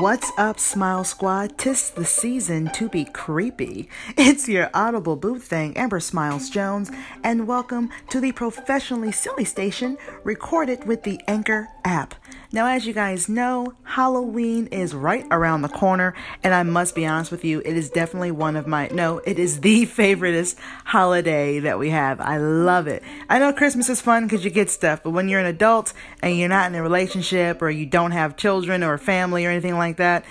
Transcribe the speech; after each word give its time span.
What's 0.00 0.32
up, 0.38 0.58
Smile 0.58 1.04
Squad? 1.04 1.58
Tis 1.58 1.90
the 1.90 2.06
season 2.06 2.70
to 2.70 2.88
be 2.88 3.04
creepy. 3.04 3.90
It's 4.16 4.48
your 4.48 4.70
audible 4.72 5.14
boo 5.14 5.38
thing, 5.38 5.76
Amber 5.76 6.00
Smiles 6.00 6.48
Jones, 6.48 6.90
and 7.22 7.46
welcome 7.46 7.90
to 8.08 8.18
the 8.18 8.32
professionally 8.32 9.12
silly 9.12 9.44
station 9.44 9.98
recorded 10.24 10.86
with 10.86 11.02
the 11.02 11.20
Anchor 11.28 11.68
app. 11.84 12.14
Now, 12.52 12.66
as 12.66 12.84
you 12.84 12.92
guys 12.92 13.28
know, 13.28 13.74
Halloween 13.84 14.66
is 14.68 14.92
right 14.92 15.24
around 15.30 15.62
the 15.62 15.68
corner, 15.68 16.14
and 16.42 16.52
I 16.52 16.64
must 16.64 16.96
be 16.96 17.06
honest 17.06 17.30
with 17.30 17.44
you, 17.44 17.60
it 17.64 17.76
is 17.76 17.90
definitely 17.90 18.32
one 18.32 18.56
of 18.56 18.66
my, 18.66 18.88
no, 18.88 19.18
it 19.18 19.38
is 19.38 19.60
the 19.60 19.86
favoriteest 19.86 20.56
holiday 20.84 21.60
that 21.60 21.78
we 21.78 21.90
have. 21.90 22.20
I 22.20 22.38
love 22.38 22.88
it. 22.88 23.04
I 23.28 23.38
know 23.38 23.52
Christmas 23.52 23.88
is 23.88 24.00
fun 24.00 24.26
because 24.26 24.44
you 24.44 24.50
get 24.50 24.68
stuff, 24.68 25.02
but 25.04 25.10
when 25.10 25.28
you're 25.28 25.38
an 25.38 25.46
adult 25.46 25.92
and 26.22 26.36
you're 26.36 26.48
not 26.48 26.68
in 26.68 26.74
a 26.74 26.82
relationship 26.82 27.62
or 27.62 27.70
you 27.70 27.86
don't 27.86 28.10
have 28.10 28.36
children 28.36 28.82
or 28.82 28.98
family 28.98 29.46
or 29.46 29.50
anything 29.50 29.76
like 29.76 29.98
that, 29.98 30.24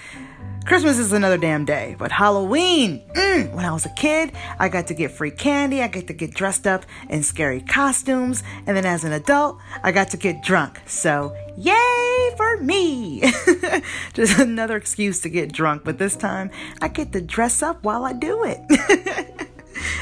Christmas 0.66 1.00
is 1.00 1.14
another 1.14 1.38
damn 1.38 1.66
day, 1.66 1.96
but 1.98 2.12
Halloween, 2.12 3.02
mm, 3.14 3.52
when 3.54 3.66
I 3.66 3.72
was 3.72 3.86
a 3.86 3.94
kid, 3.96 4.34
I 4.60 4.70
got 4.70 4.88
to 4.88 4.94
get 4.94 5.12
free 5.12 5.32
candy, 5.32 5.82
I 5.82 5.88
got 5.88 6.08
to 6.08 6.14
get 6.14 6.34
dressed 6.34 6.68
up 6.68 6.86
in 7.10 7.24
scary 7.24 7.62
costumes, 7.62 8.44
and 8.68 8.78
then 8.78 8.86
as 8.86 9.04
an 9.04 9.14
adult, 9.14 9.58
I 9.84 9.92
got 9.92 10.10
to 10.12 10.18
get 10.18 10.44
drunk. 10.44 10.80
So, 10.86 11.36
yay 11.58 12.32
for 12.38 12.58
me! 12.58 13.22
Just 14.14 14.38
another 14.40 14.76
excuse 14.76 15.22
to 15.22 15.30
get 15.30 15.52
drunk, 15.52 15.84
but 15.84 15.98
this 15.98 16.16
time 16.16 16.52
I 16.82 16.88
get 16.88 17.14
to 17.14 17.22
dress 17.22 17.64
up 17.64 17.84
while 17.84 18.06
I 18.06 18.14
do 18.14 18.44
it. 18.44 18.60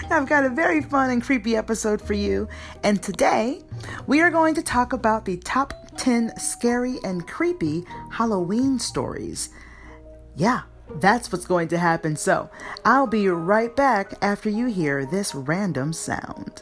I've 0.09 0.27
got 0.27 0.45
a 0.45 0.49
very 0.49 0.81
fun 0.81 1.11
and 1.11 1.23
creepy 1.23 1.55
episode 1.55 2.01
for 2.01 2.13
you, 2.13 2.49
and 2.83 3.01
today 3.01 3.61
we 4.05 4.21
are 4.21 4.31
going 4.31 4.55
to 4.55 4.63
talk 4.63 4.91
about 4.91 5.23
the 5.23 5.37
top 5.37 5.73
10 5.97 6.37
scary 6.37 6.97
and 7.03 7.27
creepy 7.27 7.85
Halloween 8.11 8.79
stories. 8.79 9.49
Yeah, 10.37 10.61
that's 10.99 11.31
what's 11.31 11.47
going 11.47 11.67
to 11.69 11.79
happen. 11.79 12.15
So 12.15 12.49
I'll 12.85 13.07
be 13.07 13.27
right 13.27 13.75
back 13.75 14.13
after 14.21 14.49
you 14.49 14.67
hear 14.67 15.03
this 15.05 15.33
random 15.33 15.93
sound. 15.93 16.61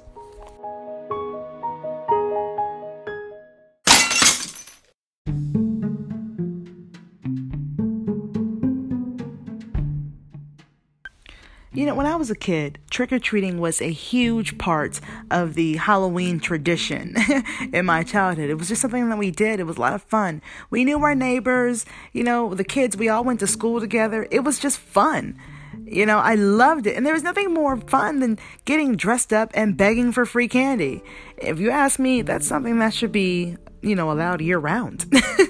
When 11.95 12.05
I 12.05 12.15
was 12.15 12.29
a 12.29 12.35
kid, 12.35 12.79
trick 12.89 13.11
or 13.11 13.19
treating 13.19 13.59
was 13.59 13.81
a 13.81 13.91
huge 13.91 14.57
part 14.57 14.99
of 15.31 15.53
the 15.53 15.77
Halloween 15.77 16.39
tradition 16.39 17.15
in 17.73 17.85
my 17.85 18.03
childhood. 18.03 18.49
It 18.49 18.55
was 18.55 18.67
just 18.67 18.81
something 18.81 19.09
that 19.09 19.17
we 19.17 19.31
did. 19.31 19.59
It 19.59 19.63
was 19.63 19.77
a 19.77 19.81
lot 19.81 19.93
of 19.93 20.03
fun. 20.03 20.41
We 20.69 20.83
knew 20.83 21.02
our 21.03 21.15
neighbors, 21.15 21.85
you 22.13 22.23
know, 22.23 22.53
the 22.53 22.63
kids, 22.63 22.97
we 22.97 23.09
all 23.09 23.23
went 23.23 23.39
to 23.39 23.47
school 23.47 23.79
together. 23.79 24.27
It 24.31 24.41
was 24.41 24.59
just 24.59 24.77
fun. 24.77 25.39
You 25.85 26.05
know, 26.05 26.19
I 26.19 26.35
loved 26.35 26.87
it. 26.87 26.95
And 26.95 27.05
there 27.05 27.13
was 27.13 27.23
nothing 27.23 27.53
more 27.53 27.77
fun 27.77 28.19
than 28.19 28.39
getting 28.65 28.95
dressed 28.95 29.31
up 29.33 29.52
and 29.53 29.77
begging 29.77 30.11
for 30.11 30.25
free 30.25 30.47
candy. 30.47 31.03
If 31.37 31.59
you 31.59 31.69
ask 31.69 31.99
me, 31.99 32.21
that's 32.21 32.47
something 32.47 32.80
that 32.80 32.93
should 32.93 33.11
be 33.11 33.57
you 33.86 33.95
know, 33.95 34.11
allowed 34.11 34.41
year 34.41 34.58
round. 34.58 35.05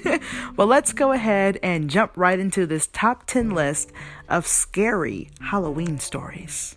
well, 0.58 0.68
let's 0.68 0.92
go 0.92 1.14
ahead 1.14 1.58
and 1.64 1.90
jump 1.90 2.12
right 2.16 2.38
into 2.38 2.66
this 2.66 2.88
top 2.88 3.26
10 3.26 3.52
list 3.52 3.92
of 4.28 4.46
scary 4.46 5.30
Halloween 5.40 6.00
stories. 6.00 6.76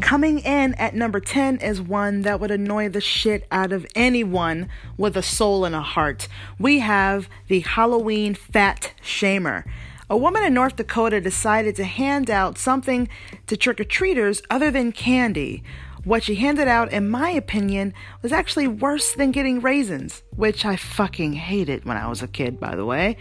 Coming 0.00 0.40
in 0.40 0.74
at 0.74 0.94
number 0.94 1.20
10 1.20 1.58
is 1.58 1.80
one 1.80 2.22
that 2.22 2.40
would 2.40 2.50
annoy 2.50 2.88
the 2.88 3.00
shit 3.00 3.46
out 3.50 3.72
of 3.72 3.86
anyone 3.94 4.68
with 4.96 5.16
a 5.16 5.22
soul 5.22 5.64
and 5.64 5.74
a 5.74 5.80
heart. 5.80 6.28
We 6.58 6.80
have 6.80 7.28
the 7.48 7.60
Halloween 7.60 8.34
Fat 8.34 8.92
Shamer. 9.02 9.64
A 10.12 10.16
woman 10.16 10.42
in 10.42 10.52
North 10.52 10.76
Dakota 10.76 11.22
decided 11.22 11.74
to 11.76 11.84
hand 11.84 12.28
out 12.28 12.58
something 12.58 13.08
to 13.46 13.56
trick 13.56 13.80
or 13.80 13.84
treaters 13.84 14.42
other 14.50 14.70
than 14.70 14.92
candy. 14.92 15.62
What 16.04 16.22
she 16.22 16.34
handed 16.34 16.68
out, 16.68 16.92
in 16.92 17.08
my 17.08 17.30
opinion, 17.30 17.94
was 18.20 18.30
actually 18.30 18.68
worse 18.68 19.14
than 19.14 19.30
getting 19.30 19.62
raisins, 19.62 20.22
which 20.36 20.66
I 20.66 20.76
fucking 20.76 21.32
hated 21.32 21.86
when 21.86 21.96
I 21.96 22.08
was 22.08 22.22
a 22.22 22.28
kid, 22.28 22.60
by 22.60 22.76
the 22.76 22.84
way. 22.84 23.16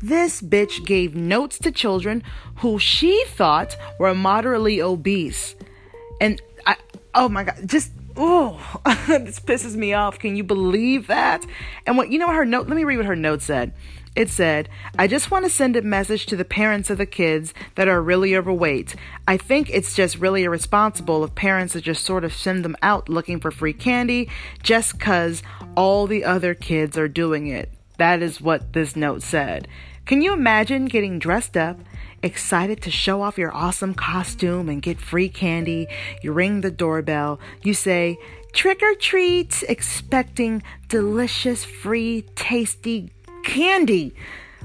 This 0.00 0.40
bitch 0.40 0.86
gave 0.86 1.14
notes 1.14 1.58
to 1.58 1.70
children 1.70 2.22
who 2.60 2.78
she 2.78 3.22
thought 3.26 3.76
were 3.98 4.14
moderately 4.14 4.80
obese. 4.80 5.54
And 6.22 6.40
I, 6.66 6.76
oh 7.14 7.28
my 7.28 7.44
god, 7.44 7.58
just 7.66 7.92
oh, 8.16 8.80
this 9.08 9.40
pisses 9.40 9.76
me 9.76 9.94
off. 9.94 10.18
Can 10.18 10.36
you 10.36 10.44
believe 10.44 11.06
that? 11.06 11.44
And 11.86 11.96
what 11.96 12.10
you 12.10 12.18
know 12.18 12.30
her 12.30 12.44
note, 12.44 12.68
let 12.68 12.76
me 12.76 12.84
read 12.84 12.98
what 12.98 13.06
her 13.06 13.16
note 13.16 13.42
said. 13.42 13.72
It 14.16 14.28
said, 14.28 14.68
I 14.98 15.06
just 15.06 15.30
want 15.30 15.44
to 15.44 15.50
send 15.50 15.76
a 15.76 15.82
message 15.82 16.26
to 16.26 16.36
the 16.36 16.44
parents 16.44 16.90
of 16.90 16.98
the 16.98 17.06
kids 17.06 17.54
that 17.76 17.86
are 17.86 18.02
really 18.02 18.36
overweight. 18.36 18.96
I 19.28 19.36
think 19.36 19.70
it's 19.70 19.94
just 19.94 20.18
really 20.18 20.42
irresponsible 20.42 21.22
of 21.22 21.36
parents 21.36 21.74
to 21.74 21.80
just 21.80 22.04
sort 22.04 22.24
of 22.24 22.34
send 22.34 22.64
them 22.64 22.76
out 22.82 23.08
looking 23.08 23.38
for 23.38 23.52
free 23.52 23.72
candy 23.72 24.28
just 24.64 24.98
because 24.98 25.44
all 25.76 26.08
the 26.08 26.24
other 26.24 26.54
kids 26.54 26.98
are 26.98 27.08
doing 27.08 27.46
it. 27.46 27.70
That 27.98 28.20
is 28.20 28.40
what 28.40 28.72
this 28.72 28.96
note 28.96 29.22
said. 29.22 29.68
Can 30.06 30.22
you 30.22 30.32
imagine 30.32 30.86
getting 30.86 31.20
dressed 31.20 31.56
up, 31.56 31.78
excited 32.22 32.82
to 32.82 32.90
show 32.90 33.22
off 33.22 33.38
your 33.38 33.54
awesome 33.54 33.94
costume 33.94 34.68
and 34.68 34.82
get 34.82 35.00
free 35.00 35.28
candy? 35.28 35.86
You 36.22 36.32
ring 36.32 36.60
the 36.60 36.70
doorbell, 36.70 37.40
you 37.62 37.74
say, 37.74 38.18
trick 38.52 38.82
or 38.82 38.94
treat, 38.94 39.62
expecting 39.68 40.62
delicious, 40.88 41.64
free, 41.64 42.22
tasty 42.34 43.12
candy, 43.44 44.14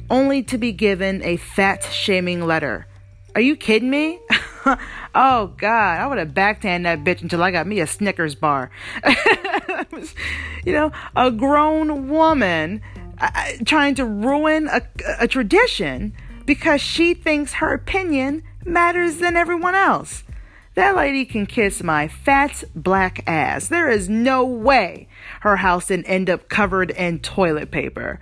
only 0.09 0.43
to 0.43 0.57
be 0.57 0.71
given 0.71 1.23
a 1.23 1.37
fat 1.37 1.83
shaming 1.83 2.45
letter. 2.45 2.87
Are 3.35 3.41
you 3.41 3.55
kidding 3.55 3.89
me? 3.89 4.19
oh 5.13 5.53
God, 5.57 5.99
I 5.99 6.07
would 6.07 6.17
have 6.17 6.33
backhand 6.33 6.85
that 6.85 7.03
bitch 7.03 7.21
until 7.21 7.43
I 7.43 7.51
got 7.51 7.67
me 7.67 7.81
a 7.81 7.87
Snickers 7.87 8.33
bar. 8.33 8.71
you 10.65 10.71
know, 10.71 10.91
a 11.15 11.31
grown 11.31 12.07
woman 12.07 12.81
uh, 13.19 13.29
uh, 13.33 13.51
trying 13.65 13.95
to 13.95 14.05
ruin 14.05 14.67
a, 14.67 14.81
a 15.19 15.27
tradition 15.27 16.13
because 16.45 16.81
she 16.81 17.13
thinks 17.13 17.53
her 17.53 17.73
opinion 17.73 18.43
matters 18.63 19.17
than 19.17 19.35
everyone 19.35 19.75
else. 19.75 20.23
That 20.75 20.95
lady 20.95 21.23
can 21.23 21.45
kiss 21.45 21.81
my 21.81 22.07
fat 22.09 22.63
black 22.75 23.23
ass. 23.25 23.69
There 23.69 23.89
is 23.89 24.09
no 24.09 24.43
way 24.45 25.07
her 25.41 25.57
house 25.57 25.87
didn't 25.87 26.07
end 26.07 26.29
up 26.29 26.49
covered 26.49 26.91
in 26.91 27.19
toilet 27.19 27.71
paper. 27.71 28.19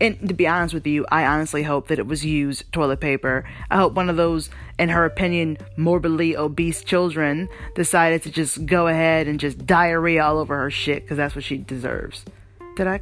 And 0.00 0.28
to 0.28 0.34
be 0.34 0.46
honest 0.46 0.74
with 0.74 0.86
you, 0.86 1.06
I 1.10 1.24
honestly 1.24 1.62
hope 1.62 1.88
that 1.88 1.98
it 1.98 2.06
was 2.06 2.24
used 2.24 2.70
toilet 2.70 3.00
paper. 3.00 3.48
I 3.70 3.76
hope 3.76 3.94
one 3.94 4.10
of 4.10 4.16
those, 4.16 4.50
in 4.78 4.90
her 4.90 5.04
opinion, 5.04 5.56
morbidly 5.76 6.36
obese 6.36 6.84
children 6.84 7.48
decided 7.74 8.22
to 8.24 8.30
just 8.30 8.66
go 8.66 8.88
ahead 8.88 9.26
and 9.26 9.40
just 9.40 9.66
diarrhea 9.66 10.22
all 10.22 10.38
over 10.38 10.56
her 10.58 10.70
shit 10.70 11.02
because 11.02 11.16
that's 11.16 11.34
what 11.34 11.44
she 11.44 11.56
deserves. 11.56 12.24
Did 12.76 12.86
I 12.86 13.00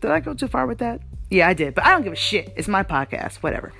did 0.00 0.10
I 0.10 0.20
go 0.20 0.34
too 0.34 0.48
far 0.48 0.66
with 0.66 0.78
that? 0.78 1.00
Yeah, 1.30 1.48
I 1.48 1.54
did, 1.54 1.74
but 1.74 1.84
I 1.84 1.90
don't 1.90 2.02
give 2.02 2.12
a 2.12 2.16
shit. 2.16 2.52
It's 2.56 2.68
my 2.68 2.82
podcast, 2.82 3.36
whatever. 3.36 3.72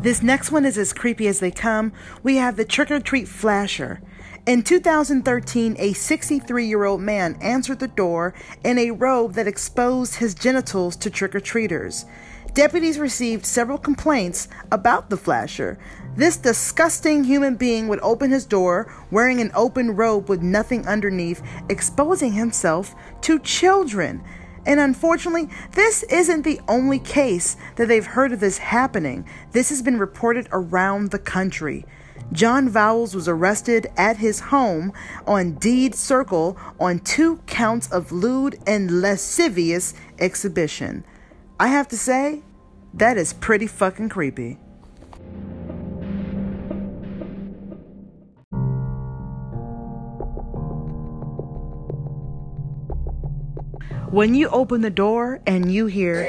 This 0.00 0.22
next 0.22 0.50
one 0.50 0.64
is 0.64 0.78
as 0.78 0.94
creepy 0.94 1.28
as 1.28 1.40
they 1.40 1.50
come. 1.50 1.92
We 2.22 2.36
have 2.36 2.56
the 2.56 2.64
trick 2.64 2.90
or 2.90 3.00
treat 3.00 3.28
flasher. 3.28 4.00
In 4.46 4.62
2013, 4.62 5.76
a 5.78 5.92
63 5.92 6.66
year 6.66 6.84
old 6.84 7.02
man 7.02 7.36
answered 7.42 7.80
the 7.80 7.88
door 7.88 8.32
in 8.64 8.78
a 8.78 8.92
robe 8.92 9.34
that 9.34 9.46
exposed 9.46 10.14
his 10.14 10.34
genitals 10.34 10.96
to 10.96 11.10
trick 11.10 11.34
or 11.34 11.40
treaters. 11.40 12.06
Deputies 12.54 12.98
received 12.98 13.46
several 13.46 13.78
complaints 13.78 14.48
about 14.72 15.08
the 15.08 15.16
flasher. 15.16 15.78
This 16.16 16.36
disgusting 16.36 17.22
human 17.22 17.54
being 17.54 17.86
would 17.86 18.00
open 18.02 18.30
his 18.30 18.44
door 18.44 18.92
wearing 19.10 19.40
an 19.40 19.52
open 19.54 19.94
robe 19.94 20.28
with 20.28 20.42
nothing 20.42 20.86
underneath, 20.88 21.42
exposing 21.68 22.32
himself 22.32 22.94
to 23.22 23.38
children. 23.38 24.22
And 24.66 24.80
unfortunately, 24.80 25.48
this 25.72 26.02
isn't 26.04 26.42
the 26.42 26.60
only 26.68 26.98
case 26.98 27.56
that 27.76 27.86
they've 27.86 28.04
heard 28.04 28.32
of 28.32 28.40
this 28.40 28.58
happening. 28.58 29.26
This 29.52 29.68
has 29.68 29.80
been 29.80 29.98
reported 29.98 30.48
around 30.52 31.10
the 31.10 31.18
country. 31.18 31.86
John 32.32 32.68
Vowles 32.68 33.14
was 33.14 33.28
arrested 33.28 33.88
at 33.96 34.18
his 34.18 34.40
home 34.40 34.92
on 35.26 35.54
Deed 35.54 35.94
Circle 35.94 36.58
on 36.78 36.98
two 36.98 37.38
counts 37.46 37.90
of 37.90 38.12
lewd 38.12 38.58
and 38.66 39.00
lascivious 39.00 39.94
exhibition. 40.18 41.04
I 41.60 41.66
have 41.66 41.88
to 41.88 41.98
say, 41.98 42.40
that 42.94 43.18
is 43.18 43.34
pretty 43.34 43.66
fucking 43.66 44.08
creepy. 44.08 44.54
When 54.08 54.34
you 54.34 54.48
open 54.48 54.80
the 54.80 54.88
door 54.88 55.42
and 55.46 55.70
you 55.70 55.84
hear, 55.84 56.24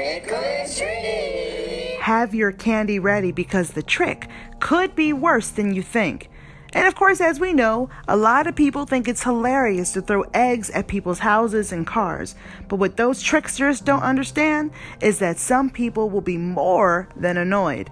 have 2.02 2.36
your 2.36 2.52
candy 2.52 3.00
ready 3.00 3.32
because 3.32 3.70
the 3.70 3.82
trick 3.82 4.28
could 4.60 4.96
be 4.96 5.14
worse 5.14 5.50
than 5.50 5.74
you 5.74 5.82
think. 5.82 6.30
And 6.74 6.88
of 6.88 6.96
course, 6.96 7.20
as 7.20 7.40
we 7.40 7.54
know, 7.54 7.90
a 8.08 8.16
lot 8.16 8.48
of 8.48 8.56
people 8.56 8.86
think 8.86 9.08
it's 9.08 9.24
hilarious 9.24 9.92
to 9.94 10.02
throw 10.02 10.24
eggs 10.34 10.70
at 10.70 10.88
people's 10.88 11.20
houses 11.20 11.72
and 11.72 11.86
cars. 11.86 12.36
But 12.70 12.78
what 12.78 12.96
those 12.96 13.22
tricksters 13.22 13.82
don't 13.82 14.04
understand 14.04 14.72
is 15.02 15.20
that 15.20 15.38
some 15.38 15.70
people 15.70 16.10
will 16.10 16.22
be 16.22 16.38
more 16.38 17.10
than 17.16 17.36
annoyed. 17.38 17.92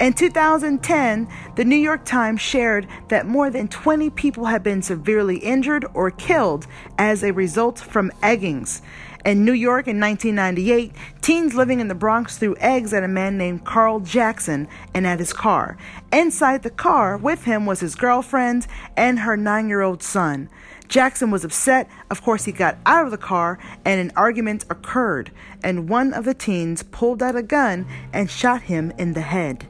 In 0.00 0.14
2010, 0.14 1.28
the 1.56 1.64
New 1.64 1.76
York 1.76 2.06
Times 2.06 2.40
shared 2.40 2.86
that 3.08 3.26
more 3.26 3.50
than 3.50 3.68
20 3.68 4.08
people 4.10 4.46
have 4.46 4.62
been 4.62 4.80
severely 4.80 5.36
injured 5.36 5.84
or 5.92 6.10
killed 6.10 6.66
as 6.96 7.22
a 7.22 7.32
result 7.32 7.78
from 7.80 8.10
eggings. 8.22 8.80
In 9.24 9.44
New 9.44 9.52
York 9.52 9.86
in 9.86 10.00
1998, 10.00 10.92
teens 11.20 11.54
living 11.54 11.80
in 11.80 11.88
the 11.88 11.94
Bronx 11.94 12.38
threw 12.38 12.56
eggs 12.58 12.94
at 12.94 13.04
a 13.04 13.08
man 13.08 13.36
named 13.36 13.66
Carl 13.66 14.00
Jackson 14.00 14.66
and 14.94 15.06
at 15.06 15.18
his 15.18 15.34
car. 15.34 15.76
Inside 16.10 16.62
the 16.62 16.70
car 16.70 17.18
with 17.18 17.44
him 17.44 17.66
was 17.66 17.80
his 17.80 17.94
girlfriend 17.94 18.66
and 18.96 19.18
her 19.20 19.36
nine 19.36 19.68
year 19.68 19.82
old 19.82 20.02
son. 20.02 20.48
Jackson 20.88 21.30
was 21.30 21.44
upset. 21.44 21.88
Of 22.10 22.22
course, 22.22 22.46
he 22.46 22.52
got 22.52 22.78
out 22.86 23.04
of 23.04 23.10
the 23.10 23.18
car 23.18 23.58
and 23.84 24.00
an 24.00 24.12
argument 24.16 24.64
occurred, 24.70 25.30
and 25.62 25.88
one 25.88 26.14
of 26.14 26.24
the 26.24 26.34
teens 26.34 26.82
pulled 26.82 27.22
out 27.22 27.36
a 27.36 27.42
gun 27.42 27.86
and 28.12 28.30
shot 28.30 28.62
him 28.62 28.90
in 28.98 29.12
the 29.12 29.20
head. 29.20 29.68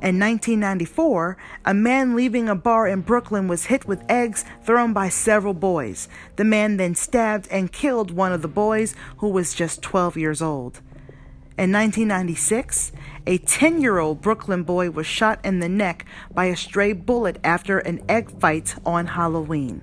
In 0.00 0.20
1994, 0.20 1.36
a 1.64 1.74
man 1.74 2.14
leaving 2.14 2.48
a 2.48 2.54
bar 2.54 2.86
in 2.86 3.00
Brooklyn 3.00 3.48
was 3.48 3.66
hit 3.66 3.84
with 3.88 4.04
eggs 4.08 4.44
thrown 4.62 4.92
by 4.92 5.08
several 5.08 5.54
boys. 5.54 6.08
The 6.36 6.44
man 6.44 6.76
then 6.76 6.94
stabbed 6.94 7.48
and 7.50 7.72
killed 7.72 8.12
one 8.12 8.32
of 8.32 8.40
the 8.40 8.46
boys, 8.46 8.94
who 9.16 9.28
was 9.28 9.54
just 9.54 9.82
12 9.82 10.16
years 10.16 10.40
old. 10.40 10.80
In 11.58 11.72
1996, 11.72 12.92
a 13.26 13.38
10 13.38 13.80
year 13.80 13.98
old 13.98 14.20
Brooklyn 14.20 14.62
boy 14.62 14.90
was 14.90 15.08
shot 15.08 15.40
in 15.44 15.58
the 15.58 15.68
neck 15.68 16.06
by 16.32 16.44
a 16.44 16.56
stray 16.56 16.92
bullet 16.92 17.40
after 17.42 17.80
an 17.80 18.00
egg 18.08 18.30
fight 18.38 18.76
on 18.86 19.08
Halloween. 19.08 19.82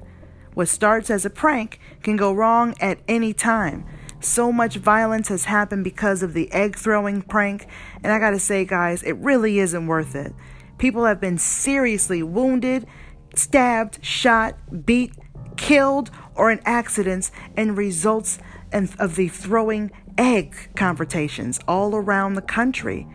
What 0.53 0.69
starts 0.69 1.09
as 1.09 1.25
a 1.25 1.29
prank 1.29 1.77
can 2.01 2.15
go 2.15 2.31
wrong 2.31 2.73
at 2.79 2.99
any 3.09 3.33
time. 3.33 3.83
So 4.19 4.51
much 4.51 4.77
violence 4.77 5.27
has 5.27 5.45
happened 5.45 5.83
because 5.83 6.23
of 6.23 6.33
the 6.33 6.51
egg 6.51 6.75
throwing 6.75 7.21
prank, 7.21 7.67
and 8.03 8.11
I 8.11 8.19
gotta 8.19 8.39
say, 8.39 8.65
guys, 8.65 9.03
it 9.03 9.13
really 9.17 9.59
isn't 9.59 9.87
worth 9.87 10.15
it. 10.15 10.33
People 10.77 11.05
have 11.05 11.21
been 11.21 11.37
seriously 11.37 12.23
wounded, 12.23 12.87
stabbed, 13.33 14.03
shot, 14.03 14.85
beat, 14.85 15.13
killed, 15.57 16.11
or 16.35 16.51
in 16.51 16.59
accidents 16.65 17.31
and 17.55 17.77
results 17.77 18.39
of 18.73 19.15
the 19.15 19.29
throwing 19.29 19.91
egg 20.17 20.55
confrontations 20.75 21.59
all 21.67 21.95
around 21.95 22.33
the 22.33 22.41
country. 22.41 23.07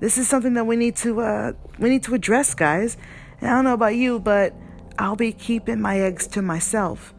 This 0.00 0.16
is 0.18 0.28
something 0.28 0.54
that 0.54 0.64
we 0.64 0.76
need 0.76 0.96
to 0.96 1.20
uh, 1.20 1.52
we 1.78 1.88
need 1.88 2.02
to 2.04 2.14
address, 2.14 2.54
guys. 2.54 2.96
And 3.40 3.50
I 3.50 3.54
don't 3.54 3.64
know 3.64 3.74
about 3.74 3.96
you, 3.96 4.18
but 4.18 4.54
I'll 4.98 5.16
be 5.16 5.32
keeping 5.32 5.80
my 5.80 6.00
eggs 6.00 6.26
to 6.28 6.42
myself. 6.42 7.14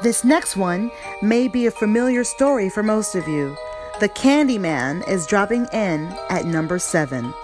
This 0.00 0.22
next 0.22 0.56
one 0.56 0.92
may 1.22 1.48
be 1.48 1.66
a 1.66 1.72
familiar 1.72 2.22
story 2.22 2.70
for 2.70 2.84
most 2.84 3.16
of 3.16 3.26
you. 3.26 3.56
The 3.98 4.08
Candyman 4.08 5.06
is 5.08 5.26
dropping 5.26 5.66
in 5.72 6.14
at 6.30 6.46
number 6.46 6.78
7. 6.78 7.34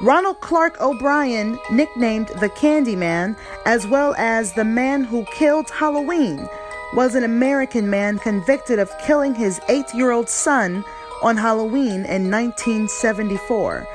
Ronald 0.00 0.40
Clark 0.40 0.80
O'Brien, 0.80 1.56
nicknamed 1.70 2.28
the 2.40 2.48
Candyman, 2.48 3.36
as 3.64 3.86
well 3.86 4.12
as 4.18 4.52
the 4.52 4.64
man 4.64 5.04
who 5.04 5.24
killed 5.26 5.70
Halloween, 5.70 6.48
was 6.94 7.14
an 7.14 7.22
American 7.22 7.88
man 7.88 8.18
convicted 8.18 8.80
of 8.80 8.90
killing 9.06 9.36
his 9.36 9.60
eight 9.68 9.94
year 9.94 10.10
old 10.10 10.28
son 10.28 10.84
on 11.22 11.36
Halloween 11.36 12.04
in 12.06 12.28
1974 12.28 13.86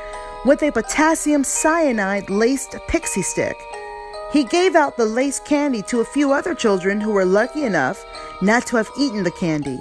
with 0.46 0.64
a 0.64 0.72
potassium 0.72 1.44
cyanide 1.44 2.30
laced 2.30 2.78
pixie 2.88 3.22
stick. 3.22 3.58
He 4.34 4.44
gave 4.44 4.76
out 4.76 4.98
the 4.98 5.06
lace 5.06 5.40
candy 5.40 5.84
to 5.84 6.00
a 6.00 6.06
few 6.06 6.34
other 6.34 6.56
children 6.56 7.00
who 7.00 7.12
were 7.12 7.24
lucky 7.24 7.66
enough 7.66 8.04
not 8.42 8.66
to 8.66 8.78
have 8.78 8.90
eaten 8.98 9.22
the 9.22 9.30
candy. 9.30 9.80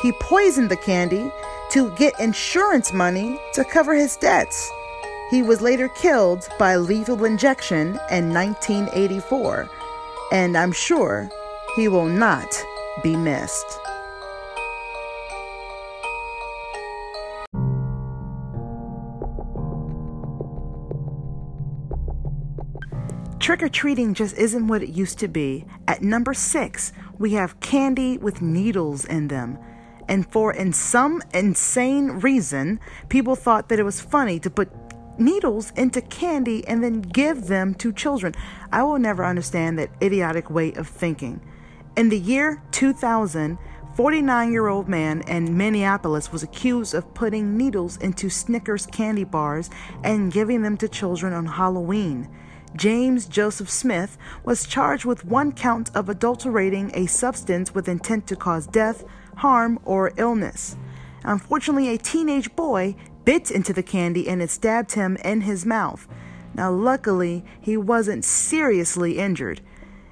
He 0.00 0.12
poisoned 0.12 0.70
the 0.70 0.78
candy 0.78 1.30
to 1.72 1.90
get 1.90 2.18
insurance 2.18 2.94
money 2.94 3.38
to 3.52 3.64
cover 3.64 3.94
his 3.94 4.16
debts. 4.16 4.70
He 5.30 5.42
was 5.42 5.60
later 5.60 5.88
killed 5.88 6.48
by 6.58 6.76
lethal 6.76 7.22
injection 7.26 7.98
in 8.10 8.32
1984, 8.32 9.68
and 10.32 10.56
I'm 10.56 10.72
sure 10.72 11.28
he 11.76 11.86
will 11.88 12.06
not 12.06 12.48
be 13.02 13.14
missed. 13.14 13.78
Trick 23.52 23.64
or 23.64 23.68
treating 23.68 24.14
just 24.14 24.38
isn't 24.38 24.66
what 24.66 24.82
it 24.82 24.88
used 24.88 25.18
to 25.18 25.28
be. 25.28 25.66
At 25.86 26.00
number 26.00 26.32
six, 26.32 26.90
we 27.18 27.34
have 27.34 27.60
candy 27.60 28.16
with 28.16 28.40
needles 28.40 29.04
in 29.04 29.28
them. 29.28 29.58
And 30.08 30.26
for 30.26 30.54
in 30.54 30.72
some 30.72 31.20
insane 31.34 32.12
reason, 32.12 32.80
people 33.10 33.36
thought 33.36 33.68
that 33.68 33.78
it 33.78 33.82
was 33.82 34.00
funny 34.00 34.40
to 34.40 34.48
put 34.48 34.70
needles 35.18 35.70
into 35.72 36.00
candy 36.00 36.66
and 36.66 36.82
then 36.82 37.02
give 37.02 37.48
them 37.48 37.74
to 37.74 37.92
children. 37.92 38.32
I 38.72 38.84
will 38.84 38.98
never 38.98 39.22
understand 39.22 39.78
that 39.78 39.90
idiotic 40.00 40.48
way 40.48 40.72
of 40.72 40.88
thinking. 40.88 41.42
In 41.94 42.08
the 42.08 42.18
year 42.18 42.62
2000, 42.70 43.58
49 43.94 44.50
year 44.50 44.68
old 44.68 44.88
man 44.88 45.20
in 45.28 45.58
Minneapolis 45.58 46.32
was 46.32 46.42
accused 46.42 46.94
of 46.94 47.12
putting 47.12 47.58
needles 47.58 47.98
into 47.98 48.30
Snickers 48.30 48.86
candy 48.86 49.24
bars 49.24 49.68
and 50.02 50.32
giving 50.32 50.62
them 50.62 50.78
to 50.78 50.88
children 50.88 51.34
on 51.34 51.44
Halloween. 51.44 52.30
James 52.76 53.26
Joseph 53.26 53.68
Smith 53.68 54.16
was 54.44 54.66
charged 54.66 55.04
with 55.04 55.24
one 55.24 55.52
count 55.52 55.94
of 55.94 56.08
adulterating 56.08 56.90
a 56.94 57.06
substance 57.06 57.74
with 57.74 57.88
intent 57.88 58.26
to 58.28 58.36
cause 58.36 58.66
death, 58.66 59.04
harm, 59.36 59.78
or 59.84 60.12
illness. 60.16 60.76
Unfortunately, 61.24 61.88
a 61.88 61.98
teenage 61.98 62.54
boy 62.56 62.94
bit 63.24 63.50
into 63.50 63.72
the 63.72 63.82
candy 63.82 64.28
and 64.28 64.42
it 64.42 64.50
stabbed 64.50 64.92
him 64.92 65.16
in 65.16 65.42
his 65.42 65.66
mouth. 65.66 66.08
Now, 66.54 66.70
luckily, 66.70 67.44
he 67.60 67.76
wasn't 67.76 68.24
seriously 68.24 69.18
injured. 69.18 69.60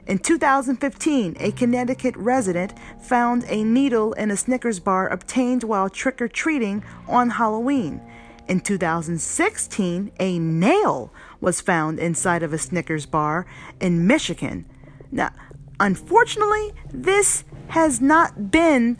In 0.06 0.18
2015, 0.18 1.36
a 1.38 1.52
Connecticut 1.52 2.16
resident 2.16 2.74
found 3.00 3.44
a 3.48 3.62
needle 3.62 4.12
in 4.14 4.30
a 4.30 4.36
Snickers 4.36 4.80
bar 4.80 5.08
obtained 5.08 5.64
while 5.64 5.88
trick 5.88 6.20
or 6.20 6.28
treating 6.28 6.82
on 7.08 7.30
Halloween. 7.30 8.00
In 8.48 8.58
2016, 8.58 10.10
a 10.18 10.38
nail 10.38 11.12
was 11.40 11.60
found 11.60 11.98
inside 11.98 12.42
of 12.42 12.52
a 12.52 12.58
Snickers 12.58 13.06
bar 13.06 13.46
in 13.80 14.06
Michigan. 14.06 14.64
Now, 15.10 15.30
unfortunately, 15.78 16.72
this 16.92 17.44
has 17.68 18.00
not 18.00 18.50
been 18.50 18.98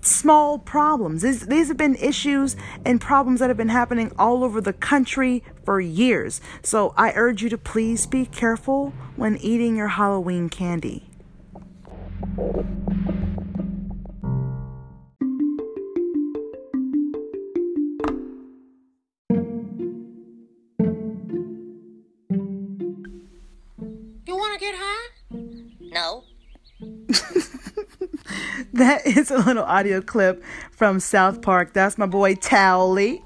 small 0.00 0.58
problems. 0.58 1.22
These, 1.22 1.46
these 1.46 1.68
have 1.68 1.76
been 1.76 1.94
issues 1.96 2.56
and 2.84 3.00
problems 3.00 3.40
that 3.40 3.48
have 3.48 3.56
been 3.56 3.68
happening 3.68 4.12
all 4.18 4.42
over 4.42 4.60
the 4.60 4.72
country 4.72 5.44
for 5.64 5.80
years. 5.80 6.40
So 6.62 6.92
I 6.96 7.12
urge 7.14 7.42
you 7.42 7.48
to 7.50 7.58
please 7.58 8.06
be 8.06 8.26
careful 8.26 8.92
when 9.16 9.36
eating 9.38 9.76
your 9.76 9.88
Halloween 9.88 10.48
candy. 10.48 11.04
That 28.82 29.06
is 29.16 29.30
a 29.30 29.38
little 29.38 29.62
audio 29.62 30.00
clip 30.00 30.42
from 30.72 30.98
South 30.98 31.40
Park. 31.40 31.72
That's 31.72 31.96
my 31.96 32.06
boy 32.06 32.34
Towelie. 32.34 33.20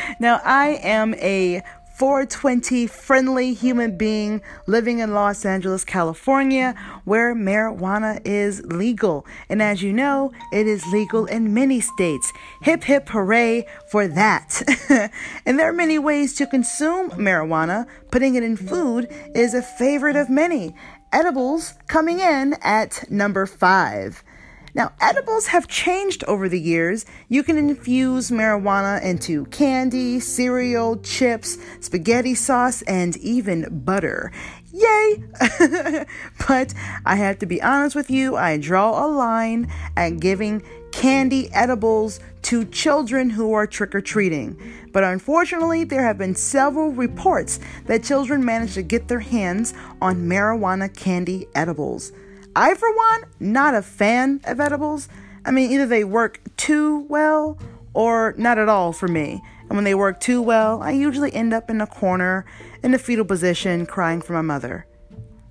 now, 0.20 0.40
I 0.42 0.80
am 0.82 1.14
a 1.16 1.62
420 1.96 2.86
friendly 2.86 3.52
human 3.52 3.98
being 3.98 4.40
living 4.66 5.00
in 5.00 5.12
Los 5.12 5.44
Angeles, 5.44 5.84
California, 5.84 6.74
where 7.04 7.34
marijuana 7.34 8.22
is 8.24 8.62
legal. 8.62 9.26
And 9.50 9.60
as 9.60 9.82
you 9.82 9.92
know, 9.92 10.32
it 10.50 10.66
is 10.66 10.86
legal 10.86 11.26
in 11.26 11.52
many 11.52 11.82
states. 11.82 12.32
Hip 12.62 12.82
hip 12.84 13.10
hooray 13.10 13.66
for 13.90 14.08
that. 14.08 14.62
and 15.44 15.58
there 15.58 15.68
are 15.68 15.74
many 15.74 15.98
ways 15.98 16.32
to 16.36 16.46
consume 16.46 17.10
marijuana. 17.10 17.86
Putting 18.10 18.34
it 18.34 18.42
in 18.42 18.56
food 18.56 19.08
is 19.34 19.52
a 19.52 19.60
favorite 19.60 20.16
of 20.16 20.30
many. 20.30 20.74
Edibles 21.12 21.74
coming 21.86 22.20
in 22.20 22.54
at 22.62 23.10
number 23.10 23.44
five. 23.44 24.24
Now, 24.74 24.92
edibles 25.00 25.48
have 25.48 25.68
changed 25.68 26.24
over 26.24 26.48
the 26.48 26.60
years. 26.60 27.04
You 27.28 27.42
can 27.42 27.58
infuse 27.58 28.30
marijuana 28.30 29.02
into 29.02 29.44
candy, 29.46 30.18
cereal, 30.18 30.96
chips, 31.00 31.58
spaghetti 31.80 32.34
sauce, 32.34 32.80
and 32.82 33.16
even 33.18 33.82
butter. 33.84 34.32
Yay! 34.72 35.24
but 36.48 36.72
I 37.04 37.16
have 37.16 37.38
to 37.40 37.46
be 37.46 37.60
honest 37.60 37.94
with 37.94 38.10
you, 38.10 38.36
I 38.36 38.56
draw 38.56 39.04
a 39.04 39.08
line 39.08 39.70
at 39.94 40.20
giving 40.20 40.62
candy 40.90 41.52
edibles 41.52 42.20
to 42.42 42.64
children 42.64 43.28
who 43.28 43.52
are 43.52 43.66
trick 43.66 43.94
or 43.94 44.00
treating. 44.00 44.58
But 44.92 45.04
unfortunately, 45.04 45.84
there 45.84 46.02
have 46.02 46.16
been 46.16 46.34
several 46.34 46.90
reports 46.90 47.60
that 47.86 48.02
children 48.02 48.42
manage 48.42 48.74
to 48.74 48.82
get 48.82 49.08
their 49.08 49.20
hands 49.20 49.74
on 50.00 50.28
marijuana 50.28 50.94
candy 50.94 51.46
edibles. 51.54 52.12
I, 52.54 52.74
for 52.74 52.94
one, 52.94 53.24
not 53.40 53.74
a 53.74 53.82
fan 53.82 54.40
of 54.44 54.60
edibles. 54.60 55.08
I 55.44 55.50
mean, 55.50 55.70
either 55.70 55.86
they 55.86 56.04
work 56.04 56.40
too 56.56 57.00
well 57.08 57.58
or 57.94 58.34
not 58.36 58.58
at 58.58 58.68
all 58.68 58.92
for 58.92 59.08
me. 59.08 59.42
And 59.68 59.76
when 59.76 59.84
they 59.84 59.94
work 59.94 60.20
too 60.20 60.42
well, 60.42 60.82
I 60.82 60.90
usually 60.90 61.32
end 61.32 61.54
up 61.54 61.70
in 61.70 61.80
a 61.80 61.86
corner 61.86 62.44
in 62.82 62.94
a 62.94 62.98
fetal 62.98 63.24
position 63.24 63.86
crying 63.86 64.20
for 64.20 64.34
my 64.34 64.42
mother. 64.42 64.86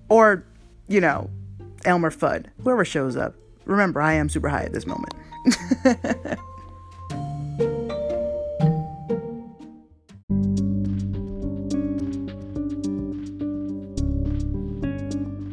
Or, 0.10 0.46
you 0.88 1.02
know, 1.02 1.30
Elmer 1.86 2.12
Fudd, 2.12 2.46
whoever 2.64 2.86
shows 2.86 3.16
up. 3.16 3.36
Remember, 3.66 4.02
I 4.02 4.14
am 4.14 4.30
super 4.30 4.50
high 4.50 4.64
at 4.64 4.74
this 4.74 4.86
moment. 4.86 5.14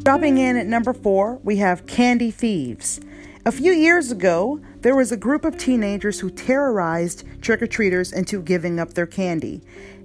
Dropping 0.08 0.38
in 0.38 0.56
at 0.56 0.66
number 0.66 0.94
four, 0.94 1.38
we 1.44 1.56
have 1.56 1.84
Candy 1.84 2.30
Thieves. 2.30 2.98
A 3.44 3.52
few 3.52 3.72
years 3.72 4.10
ago, 4.10 4.58
there 4.80 4.96
was 4.96 5.12
a 5.12 5.18
group 5.18 5.44
of 5.44 5.58
teenagers 5.58 6.18
who 6.18 6.30
terrorized 6.30 7.24
trick 7.42 7.60
or 7.60 7.66
treaters 7.66 8.10
into 8.10 8.40
giving 8.40 8.80
up 8.80 8.94
their 8.94 9.04
candy. 9.04 9.60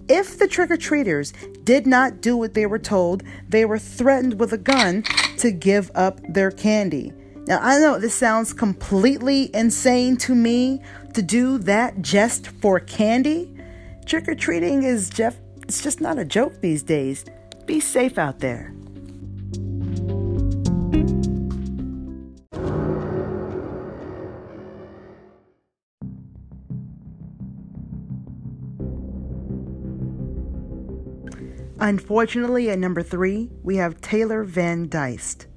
If 0.10 0.38
the 0.38 0.48
trick 0.50 0.72
or 0.72 0.76
treaters 0.76 1.32
did 1.64 1.88
not 1.88 2.20
do 2.20 2.36
what 2.36 2.54
they 2.54 2.66
were 2.66 2.80
told, 2.80 3.24
they 3.48 3.64
were 3.64 3.80
threatened 3.80 4.42
with 4.42 4.52
a 4.52 4.58
gun 4.58 5.04
to 5.38 5.52
give 5.52 5.90
up 5.96 6.20
their 6.28 6.52
candy. 6.52 7.14
Now, 7.48 7.60
I 7.62 7.80
know 7.80 7.98
this 7.98 8.14
sounds 8.14 8.52
completely 8.52 9.56
insane 9.56 10.18
to 10.18 10.36
me 10.36 10.82
to 11.14 11.22
do 11.22 11.60
that 11.60 12.02
just 12.02 12.48
for 12.48 12.82
candy. 12.82 13.56
Trick 14.06 14.28
or 14.28 14.36
treating 14.36 14.84
is 14.84 15.10
just, 15.10 15.38
it's 15.62 15.82
just 15.82 16.02
not 16.02 16.20
a 16.20 16.26
joke 16.26 16.60
these 16.60 16.84
days. 16.84 17.24
Be 17.66 17.80
safe 17.80 18.18
out 18.18 18.40
there. 18.40 18.74
Unfortunately, 31.84 32.70
at 32.70 32.80
number 32.80 33.04
three, 33.04 33.50
we 33.62 33.76
have 33.76 34.00
Taylor 34.00 34.46
Van 34.46 34.88
Diest. 34.88 35.48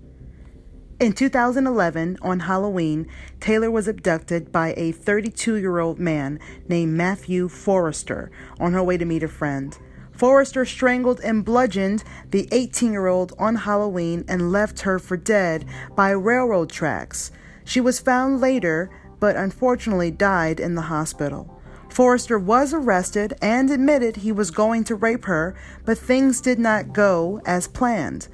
In 0.99 1.13
2011, 1.13 2.19
on 2.21 2.41
Halloween, 2.41 3.07
Taylor 3.39 3.71
was 3.71 3.87
abducted 3.87 4.51
by 4.51 4.75
a 4.77 4.91
32 4.91 5.55
year 5.55 5.79
old 5.79 6.01
man 6.01 6.41
named 6.69 6.95
Matthew 6.95 7.47
Forrester 7.47 8.33
on 8.59 8.73
her 8.73 8.83
way 8.83 8.97
to 8.97 9.05
meet 9.05 9.23
a 9.23 9.29
friend. 9.29 9.79
Forrester 10.11 10.65
strangled 10.65 11.21
and 11.21 11.45
bludgeoned 11.45 12.03
the 12.33 12.49
18 12.51 12.91
year 12.91 13.07
old 13.07 13.33
on 13.39 13.55
Halloween 13.55 14.25
and 14.27 14.51
left 14.51 14.81
her 14.81 14.99
for 14.99 15.17
dead 15.17 15.65
by 15.95 16.11
railroad 16.11 16.71
tracks. 16.71 17.31
She 17.65 17.81
was 17.81 18.01
found 18.01 18.41
later, 18.41 18.91
but 19.21 19.37
unfortunately 19.37 20.11
died 20.11 20.59
in 20.59 20.75
the 20.75 20.91
hospital. 20.91 21.56
Forrester 21.89 22.39
was 22.39 22.75
arrested 22.75 23.35
and 23.41 23.71
admitted 23.71 24.17
he 24.17 24.33
was 24.33 24.51
going 24.51 24.85
to 24.85 24.95
rape 24.95 25.25
her, 25.25 25.55
but 25.85 25.99
things 25.99 26.41
did 26.41 26.59
not 26.59 26.93
go 26.93 27.41
as 27.47 27.69
planned. 27.69 28.29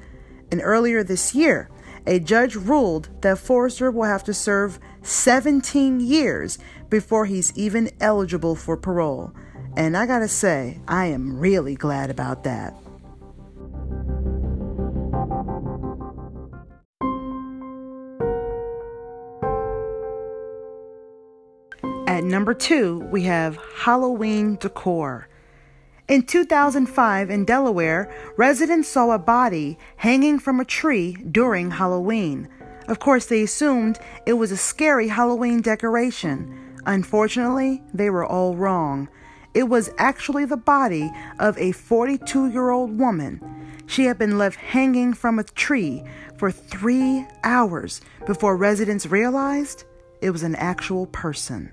And 0.51 0.61
earlier 0.63 1.03
this 1.03 1.33
year, 1.33 1.69
a 2.05 2.19
judge 2.19 2.55
ruled 2.55 3.09
that 3.21 3.37
Forrester 3.37 3.89
will 3.89 4.03
have 4.03 4.23
to 4.25 4.33
serve 4.33 4.79
17 5.03 5.99
years 5.99 6.57
before 6.89 7.25
he's 7.25 7.57
even 7.57 7.89
eligible 7.99 8.55
for 8.55 8.75
parole. 8.75 9.33
And 9.75 9.95
I 9.97 10.05
gotta 10.05 10.27
say, 10.27 10.79
I 10.87 11.05
am 11.05 11.39
really 11.39 11.75
glad 11.75 12.09
about 12.09 12.43
that. 12.43 12.75
Number 22.33 22.55
two, 22.55 22.97
we 23.11 23.21
have 23.21 23.59
Halloween 23.75 24.55
decor. 24.55 25.27
In 26.07 26.23
2005, 26.23 27.29
in 27.29 27.45
Delaware, 27.45 28.11
residents 28.37 28.89
saw 28.89 29.11
a 29.11 29.19
body 29.19 29.77
hanging 29.97 30.39
from 30.39 30.59
a 30.59 30.65
tree 30.65 31.13
during 31.29 31.69
Halloween. 31.69 32.49
Of 32.87 32.97
course, 32.97 33.27
they 33.27 33.43
assumed 33.43 33.99
it 34.25 34.33
was 34.33 34.51
a 34.51 34.57
scary 34.57 35.09
Halloween 35.09 35.61
decoration. 35.61 36.79
Unfortunately, 36.87 37.83
they 37.93 38.09
were 38.09 38.25
all 38.25 38.55
wrong. 38.55 39.09
It 39.53 39.69
was 39.69 39.91
actually 39.99 40.45
the 40.45 40.57
body 40.57 41.11
of 41.37 41.55
a 41.59 41.71
42 41.71 42.49
year 42.49 42.71
old 42.71 42.97
woman. 42.97 43.41
She 43.85 44.05
had 44.05 44.17
been 44.17 44.39
left 44.39 44.55
hanging 44.55 45.13
from 45.13 45.37
a 45.37 45.43
tree 45.43 46.03
for 46.37 46.49
three 46.49 47.27
hours 47.43 48.01
before 48.25 48.57
residents 48.57 49.05
realized 49.05 49.83
it 50.19 50.31
was 50.31 50.41
an 50.41 50.55
actual 50.55 51.05
person. 51.05 51.71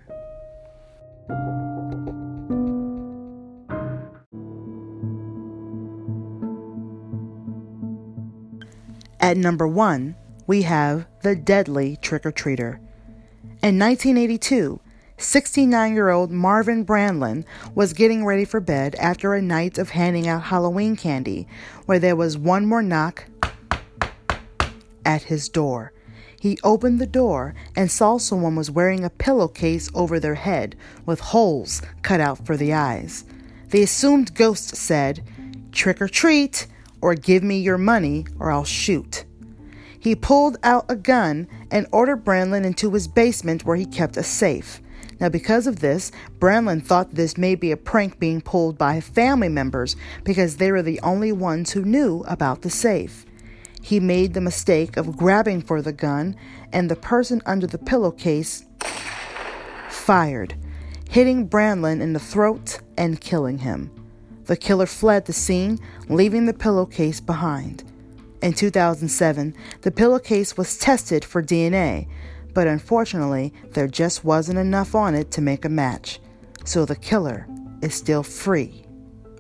At 9.21 9.37
number 9.37 9.69
one, 9.69 10.17
we 10.47 10.63
have 10.63 11.07
the 11.23 11.37
deadly 11.37 11.97
trick 12.01 12.27
or 12.27 12.33
treater. 12.33 12.79
In 13.63 13.79
1982, 13.79 14.81
69 15.19 15.95
year 15.95 16.09
old 16.09 16.31
Marvin 16.31 16.85
Brandlin 16.85 17.45
was 17.75 17.93
getting 17.93 18.25
ready 18.25 18.45
for 18.45 18.59
bed 18.59 18.95
after 18.97 19.35
a 19.35 19.43
night 19.43 19.77
of 19.77 19.91
handing 19.91 20.27
out 20.27 20.45
Halloween 20.45 20.97
candy, 20.97 21.47
where 21.87 21.99
there 21.99 22.17
was 22.17 22.39
one 22.39 22.65
more 22.65 22.83
knock 22.83 23.27
at 25.05 25.23
his 25.25 25.49
door. 25.49 25.93
He 26.41 26.59
opened 26.65 26.99
the 26.99 27.07
door 27.07 27.55
and 27.77 27.91
saw 27.91 28.17
someone 28.17 28.57
was 28.57 28.71
wearing 28.71 29.05
a 29.05 29.11
pillowcase 29.11 29.91
over 29.95 30.19
their 30.19 30.37
head 30.37 30.75
with 31.05 31.21
holes 31.21 31.83
cut 32.01 32.19
out 32.19 32.47
for 32.47 32.57
the 32.57 32.73
eyes. 32.73 33.27
The 33.69 33.83
assumed 33.83 34.35
ghost 34.35 34.75
said, 34.75 35.23
Trick 35.71 36.01
or 36.01 36.09
treat, 36.09 36.67
or 37.03 37.15
give 37.15 37.43
me 37.43 37.59
your 37.59 37.77
money, 37.77 38.25
or 38.39 38.51
I'll 38.51 38.65
shoot. 38.65 39.27
He 39.99 40.15
pulled 40.15 40.57
out 40.63 40.87
a 40.89 40.97
gun 40.97 41.47
and 41.71 41.87
ordered 41.93 42.25
Brandlin 42.25 42.65
into 42.65 42.91
his 42.91 43.07
basement 43.07 43.67
where 43.67 43.77
he 43.77 43.85
kept 43.85 44.17
a 44.17 44.23
safe. 44.23 44.81
Now, 45.21 45.29
because 45.29 45.67
of 45.67 45.81
this, 45.81 46.11
Brandlin 46.39 46.83
thought 46.83 47.15
this 47.15 47.37
may 47.37 47.55
be 47.55 47.71
a 47.71 47.77
prank 47.77 48.19
being 48.19 48.41
pulled 48.41 48.79
by 48.79 49.03
family 49.03 49.51
members 49.51 49.95
because 50.25 50.57
they 50.57 50.73
were 50.73 50.81
the 50.81 51.01
only 51.03 51.33
ones 51.33 51.73
who 51.73 51.85
knew 51.85 52.25
about 52.27 52.63
the 52.63 52.71
safe. 52.71 53.27
He 53.83 54.01
made 54.01 54.35
the 54.35 54.41
mistake 54.41 54.97
of 54.97 55.17
grabbing 55.17 55.63
for 55.63 55.83
the 55.83 55.93
gun, 55.93 56.37
and 56.73 56.91
the 56.91 56.97
person 56.97 57.43
under 57.47 57.67
the 57.67 57.79
pillowcase 57.79 58.65
fired, 59.89 60.55
hitting 61.09 61.49
Brandlin 61.49 62.01
in 62.01 62.13
the 62.13 62.19
throat 62.19 62.81
and 62.97 63.21
killing 63.21 63.59
him. 63.59 63.91
The 64.45 64.57
killer 64.57 64.87
fled 64.87 65.27
the 65.27 65.33
scene, 65.33 65.79
leaving 66.09 66.47
the 66.47 66.53
pillowcase 66.53 67.21
behind. 67.21 67.85
In 68.43 68.53
2007, 68.53 69.55
the 69.83 69.91
pillowcase 69.91 70.57
was 70.57 70.79
tested 70.79 71.25
for 71.25 71.43
DNA, 71.43 72.09
but 72.55 72.67
unfortunately, 72.67 73.53
there 73.73 73.87
just 73.87 74.25
wasn't 74.25 74.59
enough 74.59 74.95
on 74.95 75.15
it 75.15 75.31
to 75.33 75.41
make 75.41 75.65
a 75.65 75.69
match. 75.69 76.21
So 76.65 76.85
the 76.85 76.97
killer 76.97 77.47
is 77.83 77.95
still 77.95 78.23
free, 78.23 78.85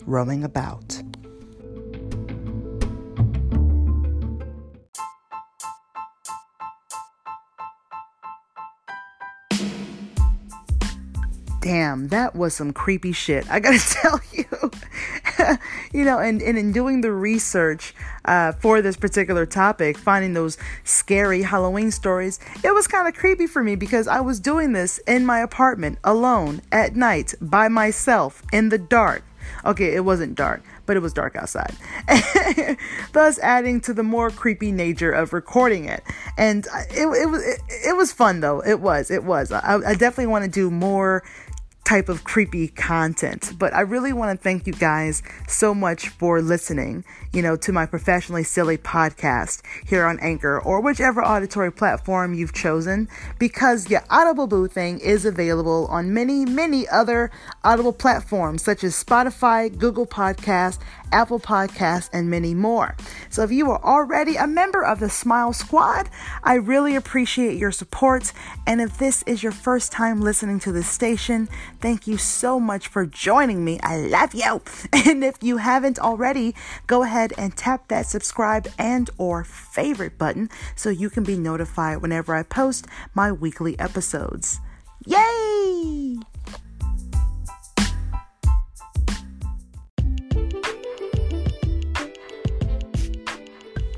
roaming 0.06 0.44
about. 0.44 1.02
Damn, 11.60 12.08
that 12.08 12.34
was 12.34 12.54
some 12.54 12.72
creepy 12.72 13.12
shit. 13.12 13.50
I 13.50 13.60
gotta 13.60 13.78
tell 13.88 14.20
you. 14.32 14.46
you 15.92 16.04
know, 16.04 16.18
and, 16.18 16.42
and 16.42 16.58
in 16.58 16.72
doing 16.72 17.00
the 17.00 17.12
research 17.12 17.94
uh, 18.24 18.52
for 18.52 18.82
this 18.82 18.96
particular 18.96 19.46
topic, 19.46 19.98
finding 19.98 20.34
those 20.34 20.58
scary 20.84 21.42
Halloween 21.42 21.90
stories, 21.90 22.38
it 22.64 22.74
was 22.74 22.86
kind 22.86 23.08
of 23.08 23.14
creepy 23.14 23.46
for 23.46 23.62
me 23.62 23.76
because 23.76 24.08
I 24.08 24.20
was 24.20 24.40
doing 24.40 24.72
this 24.72 24.98
in 25.06 25.26
my 25.26 25.40
apartment 25.40 25.98
alone 26.04 26.62
at 26.72 26.96
night 26.96 27.34
by 27.40 27.68
myself 27.68 28.42
in 28.52 28.68
the 28.68 28.78
dark. 28.78 29.22
Okay, 29.64 29.94
it 29.94 30.04
wasn't 30.04 30.36
dark, 30.36 30.62
but 30.86 30.96
it 30.96 31.00
was 31.00 31.12
dark 31.12 31.36
outside. 31.36 31.74
thus 33.12 33.38
adding 33.40 33.80
to 33.82 33.92
the 33.92 34.02
more 34.02 34.30
creepy 34.30 34.72
nature 34.72 35.10
of 35.10 35.32
recording 35.32 35.86
it. 35.86 36.02
And 36.38 36.66
it, 36.90 37.06
it 37.06 37.26
was 37.28 37.44
it, 37.46 37.60
it 37.68 37.96
was 37.96 38.12
fun 38.12 38.40
though. 38.40 38.62
It 38.64 38.80
was. 38.80 39.10
It 39.10 39.24
was. 39.24 39.52
I, 39.52 39.76
I 39.86 39.94
definitely 39.94 40.28
want 40.28 40.44
to 40.44 40.50
do 40.50 40.70
more 40.70 41.22
type 41.84 42.08
of 42.08 42.24
creepy 42.24 42.68
content. 42.68 43.52
But 43.58 43.74
I 43.74 43.80
really 43.80 44.12
want 44.12 44.38
to 44.38 44.42
thank 44.42 44.66
you 44.66 44.72
guys 44.72 45.22
so 45.48 45.74
much 45.74 46.08
for 46.08 46.40
listening, 46.40 47.04
you 47.32 47.42
know, 47.42 47.56
to 47.56 47.72
my 47.72 47.86
professionally 47.86 48.42
silly 48.42 48.76
podcast 48.76 49.62
here 49.86 50.04
on 50.04 50.18
Anchor 50.20 50.60
or 50.60 50.80
whichever 50.80 51.22
auditory 51.22 51.70
platform 51.70 52.34
you've 52.34 52.52
chosen 52.52 53.08
because 53.38 53.84
the 53.84 54.02
Audible 54.10 54.46
Boo 54.46 54.66
thing 54.66 54.98
is 54.98 55.24
available 55.24 55.86
on 55.90 56.12
many, 56.12 56.44
many 56.44 56.88
other 56.88 57.30
Audible 57.62 57.92
platforms 57.92 58.62
such 58.62 58.82
as 58.82 59.02
Spotify, 59.02 59.76
Google 59.76 60.06
Podcast, 60.06 60.78
Apple 61.12 61.40
Podcasts, 61.40 62.08
and 62.12 62.30
many 62.30 62.54
more. 62.54 62.96
So 63.28 63.42
if 63.42 63.50
you 63.50 63.70
are 63.70 63.82
already 63.82 64.36
a 64.36 64.46
member 64.46 64.84
of 64.84 65.00
the 65.00 65.10
Smile 65.10 65.52
Squad, 65.52 66.08
I 66.42 66.54
really 66.54 66.96
appreciate 66.96 67.56
your 67.56 67.72
support. 67.72 68.32
And 68.66 68.80
if 68.80 68.98
this 68.98 69.22
is 69.24 69.42
your 69.42 69.52
first 69.52 69.92
time 69.92 70.20
listening 70.20 70.60
to 70.60 70.72
this 70.72 70.88
station, 70.88 71.48
thank 71.80 72.06
you 72.06 72.16
so 72.16 72.60
much 72.60 72.88
for 72.88 73.06
joining 73.06 73.64
me. 73.64 73.78
I 73.82 73.98
love 73.98 74.34
you. 74.34 74.60
And 75.10 75.24
if 75.24 75.42
you 75.42 75.56
haven't 75.56 75.98
already, 75.98 76.54
go 76.86 77.02
ahead 77.20 77.34
and 77.36 77.56
tap 77.56 77.88
that 77.88 78.06
subscribe 78.06 78.66
and 78.78 79.10
or 79.18 79.44
favorite 79.44 80.16
button 80.18 80.48
so 80.74 80.88
you 80.88 81.10
can 81.10 81.24
be 81.24 81.36
notified 81.36 82.00
whenever 82.00 82.34
I 82.34 82.42
post 82.42 82.86
my 83.14 83.30
weekly 83.30 83.78
episodes. 83.78 84.58
Yay! 85.06 85.39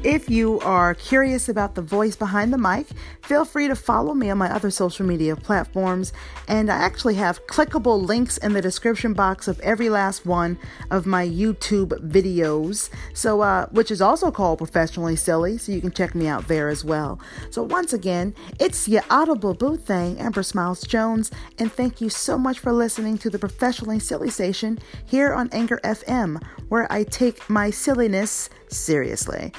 If 0.04 0.28
you 0.28 0.58
are 0.60 0.94
curious 0.94 1.48
about 1.48 1.76
the 1.76 1.80
voice 1.80 2.16
behind 2.16 2.52
the 2.52 2.58
mic, 2.58 2.88
feel 3.22 3.44
free 3.44 3.68
to 3.68 3.76
follow 3.76 4.14
me 4.14 4.30
on 4.30 4.38
my 4.38 4.52
other 4.52 4.68
social 4.68 5.06
media 5.06 5.36
platforms. 5.36 6.12
And 6.48 6.72
I 6.72 6.74
actually 6.74 7.14
have 7.14 7.46
clickable 7.46 8.04
links 8.04 8.36
in 8.36 8.52
the 8.52 8.60
description 8.60 9.12
box 9.12 9.46
of 9.46 9.60
every 9.60 9.88
last 9.88 10.26
one 10.26 10.58
of 10.90 11.06
my 11.06 11.24
YouTube 11.24 11.90
videos. 12.10 12.90
So, 13.14 13.42
uh, 13.42 13.66
which 13.66 13.92
is 13.92 14.02
also 14.02 14.32
called 14.32 14.58
Professionally 14.58 15.14
Silly. 15.14 15.56
So 15.56 15.70
you 15.70 15.80
can 15.80 15.92
check 15.92 16.16
me 16.16 16.26
out 16.26 16.48
there 16.48 16.68
as 16.68 16.84
well. 16.84 17.20
So 17.50 17.62
once 17.62 17.92
again, 17.92 18.34
it's 18.58 18.88
your 18.88 19.04
Audible 19.08 19.54
Boo 19.54 19.76
thing, 19.76 20.18
Amber 20.18 20.42
Smiles 20.42 20.82
Jones. 20.82 21.30
And 21.60 21.72
thank 21.72 22.00
you 22.00 22.08
so 22.08 22.36
much 22.36 22.58
for 22.58 22.72
listening 22.72 23.18
to 23.18 23.30
the 23.30 23.38
Professionally 23.38 24.00
Silly 24.00 24.30
station 24.30 24.80
here 25.06 25.32
on 25.32 25.48
Anchor 25.52 25.78
FM, 25.84 26.42
where 26.70 26.92
I 26.92 27.04
take 27.04 27.48
my 27.48 27.70
silliness 27.70 28.50
seriously. 28.72 29.52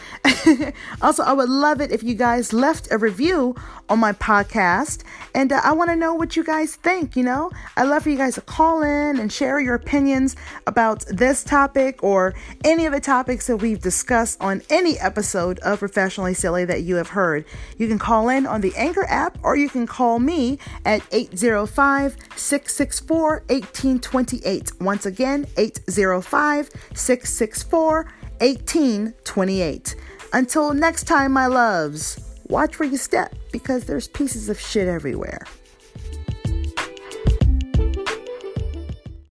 also, 1.02 1.24
I 1.24 1.34
would 1.34 1.50
love 1.50 1.82
it 1.82 1.92
if 1.92 2.04
you 2.04 2.16
guys 2.16 2.54
left 2.54 2.92
a 2.92 2.98
review 2.98 3.56
on 3.90 4.00
my 4.00 4.14
podcast. 4.14 5.04
And 5.36 5.52
uh, 5.52 5.62
I 5.64 5.74
want 5.74 5.90
to 5.90 5.96
know 5.96 6.14
what 6.14 6.36
you 6.36 6.44
guys 6.44 6.76
think. 6.76 7.16
You 7.16 7.24
know, 7.24 7.52
I 7.78 7.84
love 7.84 8.04
for 8.04 8.10
you 8.10 8.18
guys 8.18 8.36
to 8.36 8.42
call 8.42 8.82
in 8.82 9.20
and 9.20 9.32
share 9.32 9.60
your 9.60 9.76
opinions 9.76 10.36
about 10.68 11.06
this 11.08 11.44
topic 11.44 12.04
or 12.04 12.34
any 12.64 12.86
of 12.86 12.94
the 12.94 13.00
topics 13.00 13.48
that 13.48 13.58
we've 13.58 13.82
discussed 13.82 14.42
on 14.42 14.62
any 14.70 15.00
episode 15.00 15.60
of 15.60 15.80
Professionally 15.80 16.34
Silly 16.34 16.66
that 16.66 16.84
you 16.84 16.96
have 16.96 17.10
heard. 17.10 17.46
You 17.78 17.88
can 17.88 18.00
call 18.00 18.30
in 18.30 18.46
on 18.46 18.62
the 18.62 18.74
Anchor 18.76 19.06
app 19.06 19.38
or 19.44 19.56
you 19.56 19.70
can 19.70 19.88
call 19.88 20.20
me 20.20 20.60
at 20.86 21.02
805 21.12 22.16
664 22.36 23.30
1828. 23.48 24.72
Once 24.82 25.06
again, 25.06 25.46
805 25.58 26.70
664 26.94 28.08
1828. 28.44 29.96
Until 30.34 30.74
next 30.74 31.06
time, 31.06 31.32
my 31.32 31.46
loves, 31.46 32.20
watch 32.50 32.78
where 32.78 32.90
you 32.90 32.98
step 32.98 33.34
because 33.54 33.86
there's 33.86 34.10
pieces 34.10 34.50
of 34.50 34.60
shit 34.60 34.90
everywhere. 34.90 35.40